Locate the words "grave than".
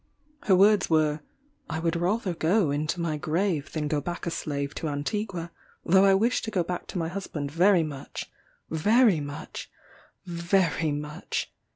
3.17-3.87